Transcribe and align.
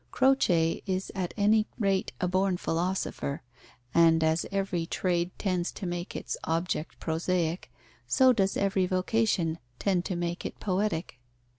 Croce 0.09 0.81
is 0.87 1.11
at 1.13 1.31
any 1.37 1.67
rate 1.77 2.11
a 2.19 2.27
born 2.27 2.57
philosopher, 2.57 3.43
and 3.93 4.23
as 4.23 4.47
every 4.51 4.87
trade 4.87 5.29
tends 5.37 5.71
to 5.73 5.85
make 5.85 6.15
its 6.15 6.35
object 6.43 6.99
prosaic, 6.99 7.71
so 8.07 8.33
does 8.33 8.57
every 8.57 8.87
vocation 8.87 9.59
tend 9.77 10.03
to 10.05 10.15
make 10.15 10.43
it 10.43 10.59
poetic. 10.59 11.19